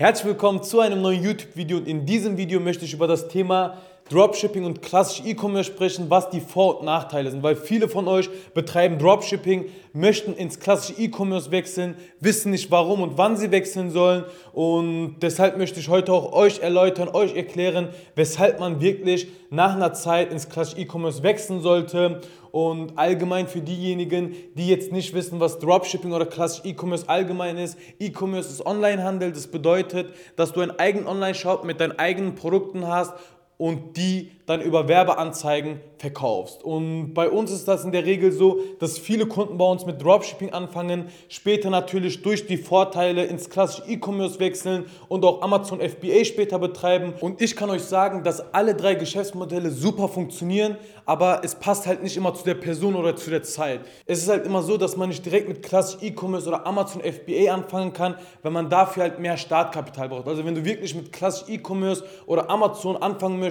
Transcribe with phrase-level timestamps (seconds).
[0.00, 3.76] Herzlich willkommen zu einem neuen YouTube-Video und in diesem Video möchte ich über das Thema
[4.10, 8.28] Dropshipping und klassisch E-Commerce sprechen, was die Vor- und Nachteile sind, weil viele von euch
[8.54, 14.24] betreiben Dropshipping, möchten ins klassische E-Commerce wechseln, wissen nicht warum und wann sie wechseln sollen
[14.52, 19.92] und deshalb möchte ich heute auch euch erläutern, euch erklären, weshalb man wirklich nach einer
[19.92, 22.20] Zeit ins klassische E-Commerce wechseln sollte
[22.50, 27.78] und allgemein für diejenigen, die jetzt nicht wissen, was Dropshipping oder klassisch E-Commerce allgemein ist.
[28.00, 29.32] E-Commerce ist Onlinehandel.
[29.32, 33.12] Das bedeutet, dass du einen eigenen Online-Shop mit deinen eigenen Produkten hast
[33.60, 36.64] und die dann über Werbeanzeigen verkaufst.
[36.64, 40.02] Und bei uns ist das in der Regel so, dass viele Kunden bei uns mit
[40.02, 46.24] Dropshipping anfangen, später natürlich durch die Vorteile ins klassische E-Commerce wechseln und auch Amazon FBA
[46.24, 47.12] später betreiben.
[47.20, 52.02] Und ich kann euch sagen, dass alle drei Geschäftsmodelle super funktionieren, aber es passt halt
[52.02, 53.82] nicht immer zu der Person oder zu der Zeit.
[54.06, 57.52] Es ist halt immer so, dass man nicht direkt mit klassisch E-Commerce oder Amazon FBA
[57.52, 60.26] anfangen kann, wenn man dafür halt mehr Startkapital braucht.
[60.26, 63.49] Also wenn du wirklich mit klassisch E-Commerce oder Amazon anfangen möchtest,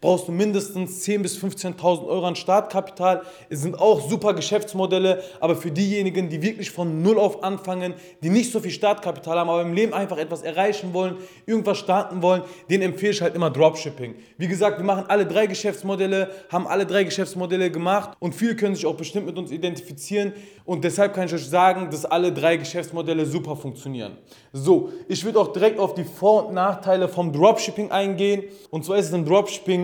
[0.00, 3.22] brauchst du mindestens 10.000 bis 15.000 Euro an Startkapital.
[3.48, 8.30] Es sind auch super Geschäftsmodelle, aber für diejenigen, die wirklich von Null auf anfangen, die
[8.30, 12.42] nicht so viel Startkapital haben, aber im Leben einfach etwas erreichen wollen, irgendwas starten wollen,
[12.68, 14.14] denen empfehle ich halt immer Dropshipping.
[14.38, 18.74] Wie gesagt, wir machen alle drei Geschäftsmodelle, haben alle drei Geschäftsmodelle gemacht und viele können
[18.74, 20.32] sich auch bestimmt mit uns identifizieren
[20.64, 24.18] und deshalb kann ich euch sagen, dass alle drei Geschäftsmodelle super funktionieren.
[24.52, 28.98] So, ich würde auch direkt auf die Vor- und Nachteile vom Dropshipping eingehen und zwar
[28.98, 29.39] ist es im Dropshipping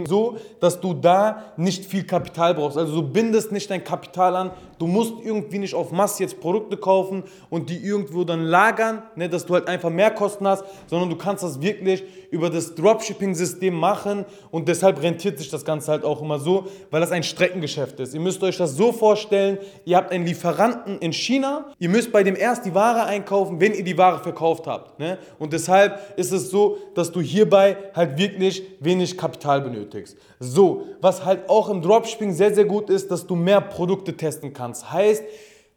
[0.07, 2.77] so, dass du da nicht viel Kapital brauchst.
[2.77, 4.51] Also du bindest nicht dein Kapital an.
[4.79, 9.29] Du musst irgendwie nicht auf Masse jetzt Produkte kaufen und die irgendwo dann lagern, ne,
[9.29, 13.75] dass du halt einfach mehr Kosten hast, sondern du kannst das wirklich über das Dropshipping-System
[13.75, 18.01] machen und deshalb rentiert sich das Ganze halt auch immer so, weil das ein Streckengeschäft
[18.01, 18.15] ist.
[18.15, 22.23] Ihr müsst euch das so vorstellen, ihr habt einen Lieferanten in China, ihr müsst bei
[22.23, 24.99] dem erst die Ware einkaufen, wenn ihr die Ware verkauft habt.
[24.99, 25.19] Ne?
[25.39, 30.17] Und deshalb ist es so, dass du hierbei halt wirklich wenig Kapital benötigst.
[30.39, 34.53] So, was halt auch im Dropshipping sehr, sehr gut ist, dass du mehr Produkte testen
[34.53, 34.93] kannst.
[34.93, 35.25] Heißt,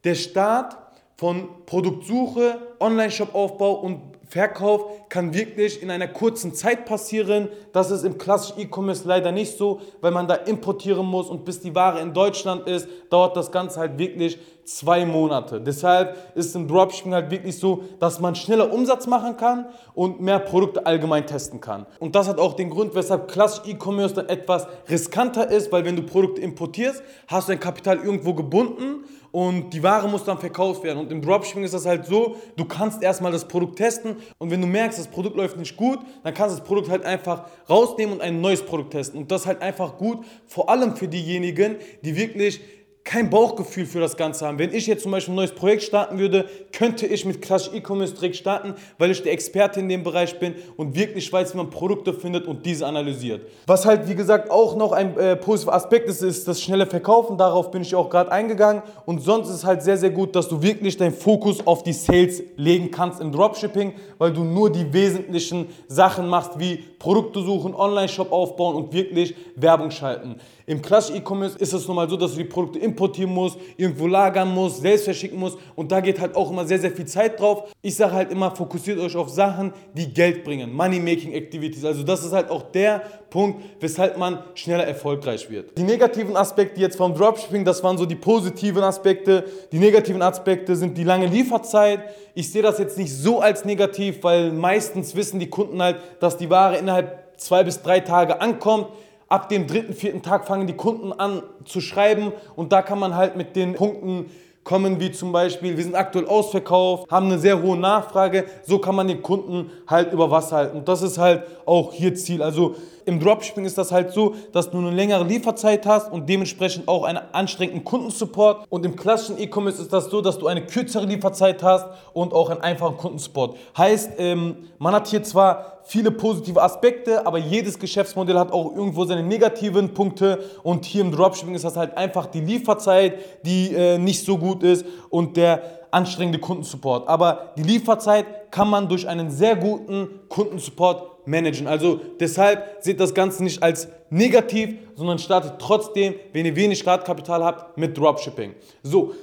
[0.03, 0.77] der Start
[1.15, 7.49] von Produktsuche, Online-Shop-Aufbau und Verkauf kann wirklich in einer kurzen Zeit passieren.
[7.73, 11.59] Das ist im klassischen E-Commerce leider nicht so, weil man da importieren muss und bis
[11.59, 14.37] die Ware in Deutschland ist, dauert das Ganze halt wirklich
[14.69, 15.59] zwei Monate.
[15.59, 19.65] Deshalb ist im Dropshipping halt wirklich so, dass man schneller Umsatz machen kann
[19.95, 21.87] und mehr Produkte allgemein testen kann.
[21.99, 25.95] Und das hat auch den Grund, weshalb klassisch E-Commerce dann etwas riskanter ist, weil wenn
[25.95, 30.83] du Produkte importierst, hast du dein Kapital irgendwo gebunden und die Ware muss dann verkauft
[30.83, 30.99] werden.
[30.99, 34.61] Und im Dropshipping ist das halt so, du kannst erstmal das Produkt testen und wenn
[34.61, 38.15] du merkst, das Produkt läuft nicht gut, dann kannst du das Produkt halt einfach rausnehmen
[38.15, 39.19] und ein neues Produkt testen.
[39.19, 42.61] Und das ist halt einfach gut, vor allem für diejenigen, die wirklich
[43.09, 44.59] kein Bauchgefühl für das Ganze haben.
[44.59, 48.13] Wenn ich jetzt zum Beispiel ein neues Projekt starten würde, könnte ich mit Clash E-Commerce
[48.13, 51.71] direkt starten, weil ich der Experte in dem Bereich bin und wirklich weiß, wie man
[51.71, 53.41] Produkte findet und diese analysiert.
[53.65, 57.35] Was halt, wie gesagt, auch noch ein äh, positiver Aspekt ist, ist das schnelle Verkaufen.
[57.35, 58.83] Darauf bin ich auch gerade eingegangen.
[59.07, 61.93] Und sonst ist es halt sehr, sehr gut, dass du wirklich deinen Fokus auf die
[61.93, 67.73] Sales legen kannst im Dropshipping, weil du nur die wesentlichen Sachen machst, wie Produkte suchen,
[67.73, 70.35] Online-Shop aufbauen und wirklich Werbung schalten.
[70.69, 74.05] Im Clash E-Commerce ist es nun mal so, dass du die Produkte importieren musst, irgendwo
[74.05, 77.39] lagern musst, selbst verschicken musst und da geht halt auch immer sehr, sehr viel Zeit
[77.39, 77.73] drauf.
[77.81, 81.83] Ich sage halt immer, fokussiert euch auf Sachen, die Geld bringen, Money-Making-Activities.
[81.85, 85.75] Also das ist halt auch der Punkt, weshalb man schneller erfolgreich wird.
[85.75, 89.45] Die negativen Aspekte jetzt vom Dropshipping, das waren so die positiven Aspekte.
[89.71, 92.01] Die negativen Aspekte sind die lange Lieferzeit.
[92.35, 96.37] Ich sehe das jetzt nicht so als negativ, weil meistens wissen die Kunden halt, dass
[96.37, 98.89] die Ware innerhalb zwei bis drei Tage ankommt.
[99.29, 103.15] Ab dem dritten, vierten Tag fangen die Kunden an zu schreiben und da kann man
[103.15, 104.31] halt mit den Punkten
[104.69, 108.93] kommen, wie zum Beispiel, wir sind aktuell ausverkauft, haben eine sehr hohe Nachfrage, so kann
[108.93, 110.77] man den Kunden halt über Wasser halten.
[110.77, 112.43] Und das ist halt auch hier Ziel.
[112.43, 112.75] Also
[113.09, 117.05] im Dropshipping ist das halt so, dass du eine längere Lieferzeit hast und dementsprechend auch
[117.05, 118.67] einen anstrengenden Kundensupport.
[118.69, 122.51] Und im klassischen E-Commerce ist das so, dass du eine kürzere Lieferzeit hast und auch
[122.51, 123.57] einen einfachen Kundensupport.
[123.75, 129.05] Heißt, ähm, man hat hier zwar viele positive Aspekte, aber jedes Geschäftsmodell hat auch irgendwo
[129.05, 130.43] seine negativen Punkte.
[130.61, 134.58] Und hier im Dropshipping ist das halt einfach die Lieferzeit, die äh, nicht so gut
[134.63, 135.61] ist und der
[135.91, 137.07] anstrengende Kundensupport.
[137.07, 141.67] Aber die Lieferzeit kann man durch einen sehr guten Kundensupport managen.
[141.67, 147.43] Also deshalb seht das Ganze nicht als negativ, sondern startet trotzdem, wenn ihr wenig Startkapital
[147.43, 148.53] habt, mit Dropshipping.
[148.83, 149.13] So,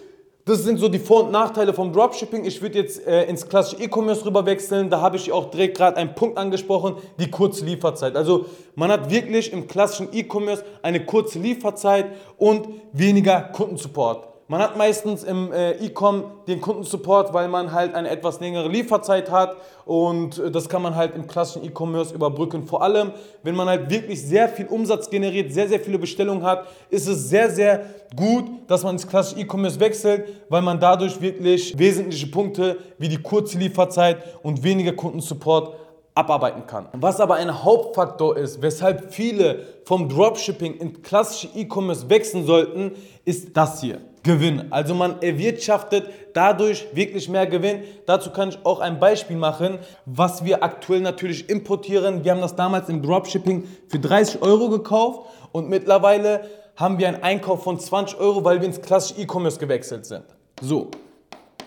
[0.44, 2.44] das sind so die Vor- und Nachteile vom Dropshipping.
[2.44, 4.88] Ich würde jetzt äh, ins klassische E-Commerce rüber wechseln.
[4.88, 8.15] Da habe ich auch direkt gerade einen Punkt angesprochen, die kurze Lieferzeit.
[8.15, 8.47] Also
[8.77, 12.06] man hat wirklich im klassischen E-Commerce eine kurze Lieferzeit
[12.38, 14.36] und weniger Kundensupport.
[14.49, 19.29] Man hat meistens im äh, E-Com den Kundensupport, weil man halt eine etwas längere Lieferzeit
[19.29, 22.65] hat und äh, das kann man halt im klassischen E-Commerce überbrücken.
[22.65, 23.11] Vor allem,
[23.43, 27.29] wenn man halt wirklich sehr viel Umsatz generiert, sehr, sehr viele Bestellungen hat, ist es
[27.29, 32.79] sehr, sehr gut, dass man ins klassische E-Commerce wechselt, weil man dadurch wirklich wesentliche Punkte
[32.99, 35.75] wie die kurze Lieferzeit und weniger Kundensupport
[36.15, 36.87] abarbeiten kann.
[36.93, 42.93] Was aber ein Hauptfaktor ist, weshalb viele vom Dropshipping in klassische E-Commerce wechseln sollten,
[43.25, 44.01] ist das hier.
[44.26, 44.70] Gewinn.
[44.70, 47.84] Also man erwirtschaftet dadurch wirklich mehr Gewinn.
[48.05, 52.25] Dazu kann ich auch ein Beispiel machen, was wir aktuell natürlich importieren.
[52.25, 56.43] Wir haben das damals im Dropshipping für 30 Euro gekauft und mittlerweile
[56.75, 60.25] haben wir einen Einkauf von 20 Euro, weil wir ins klassische E-Commerce gewechselt sind.
[60.61, 60.90] So,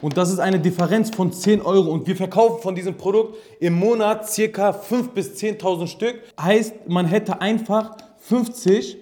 [0.01, 1.91] und das ist eine Differenz von 10 Euro.
[1.91, 6.21] Und wir verkaufen von diesem Produkt im Monat circa 5.000 bis 10.000 Stück.
[6.39, 8.97] Heißt, man hätte einfach 50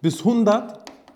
[0.00, 0.24] bis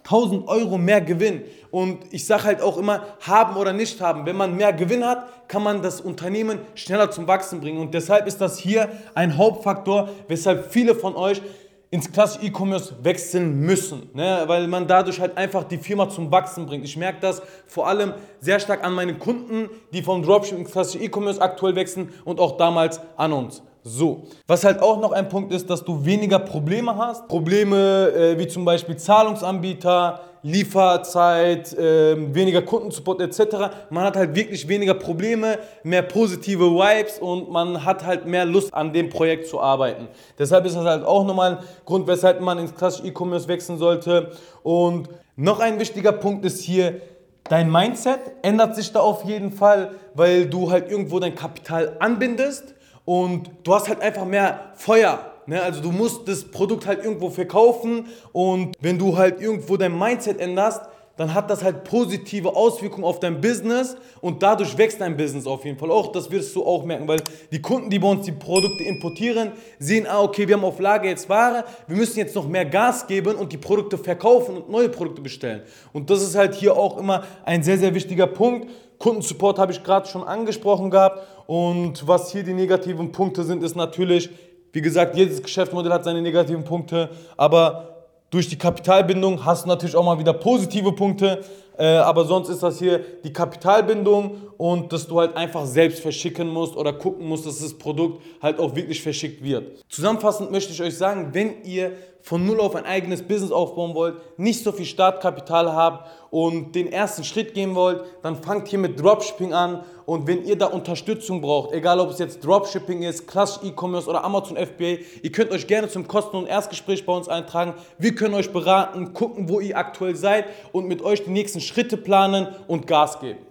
[0.06, 1.42] 100.000 Euro mehr Gewinn.
[1.70, 4.26] Und ich sage halt auch immer, haben oder nicht haben.
[4.26, 7.78] Wenn man mehr Gewinn hat, kann man das Unternehmen schneller zum Wachsen bringen.
[7.78, 11.42] Und deshalb ist das hier ein Hauptfaktor, weshalb viele von euch
[11.90, 14.42] ins klassische E-Commerce wechseln müssen, ne?
[14.46, 16.84] weil man dadurch halt einfach die Firma zum Wachsen bringt.
[16.84, 21.04] Ich merke das vor allem sehr stark an meinen Kunden, die vom Dropshipping ins klassische
[21.04, 23.62] E-Commerce aktuell wechseln und auch damals an uns.
[23.88, 27.28] So, was halt auch noch ein Punkt ist, dass du weniger Probleme hast.
[27.28, 33.56] Probleme äh, wie zum Beispiel Zahlungsanbieter, Lieferzeit, äh, weniger Kundensupport etc.
[33.90, 38.74] Man hat halt wirklich weniger Probleme, mehr positive Vibes und man hat halt mehr Lust
[38.74, 40.08] an dem Projekt zu arbeiten.
[40.36, 44.32] Deshalb ist das halt auch nochmal ein Grund, weshalb man ins klassische E-Commerce wechseln sollte.
[44.64, 47.00] Und noch ein wichtiger Punkt ist hier,
[47.44, 52.74] dein Mindset ändert sich da auf jeden Fall, weil du halt irgendwo dein Kapital anbindest
[53.06, 55.32] und du hast halt einfach mehr Feuer.
[55.46, 55.62] Ne?
[55.62, 60.38] Also du musst das Produkt halt irgendwo verkaufen und wenn du halt irgendwo dein Mindset
[60.38, 60.82] änderst,
[61.16, 65.64] dann hat das halt positive Auswirkungen auf dein Business und dadurch wächst dein Business auf
[65.64, 66.12] jeden Fall auch.
[66.12, 70.06] Das wirst du auch merken, weil die Kunden, die bei uns die Produkte importieren, sehen,
[70.06, 73.36] ah, okay, wir haben auf Lager jetzt Ware, wir müssen jetzt noch mehr Gas geben
[73.36, 75.62] und die Produkte verkaufen und neue Produkte bestellen.
[75.92, 78.68] Und das ist halt hier auch immer ein sehr, sehr wichtiger Punkt.
[78.98, 83.76] Kundensupport habe ich gerade schon angesprochen gehabt und was hier die negativen Punkte sind, ist
[83.76, 84.30] natürlich,
[84.72, 87.95] wie gesagt, jedes Geschäftsmodell hat seine negativen Punkte, aber
[88.30, 91.44] durch die Kapitalbindung hast du natürlich auch mal wieder positive Punkte,
[91.78, 96.48] äh, aber sonst ist das hier die Kapitalbindung und dass du halt einfach selbst verschicken
[96.48, 99.84] musst oder gucken musst, dass das Produkt halt auch wirklich verschickt wird.
[99.88, 101.92] Zusammenfassend möchte ich euch sagen, wenn ihr
[102.22, 106.90] von null auf ein eigenes Business aufbauen wollt, nicht so viel Startkapital habt und den
[106.90, 111.40] ersten Schritt gehen wollt, dann fangt hier mit Dropshipping an und wenn ihr da Unterstützung
[111.40, 115.66] braucht, egal ob es jetzt Dropshipping ist, klassisch E-Commerce oder Amazon FBA, ihr könnt euch
[115.66, 117.74] gerne zum Kosten- und Erstgespräch bei uns eintragen.
[117.98, 121.96] Wir können euch beraten, gucken, wo ihr aktuell seid und mit euch die nächsten Schritte
[121.96, 123.46] planen und Gas geben.